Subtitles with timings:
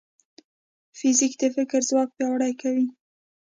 [0.97, 2.85] فزیک د فکر ځواک پیاوړی کوي.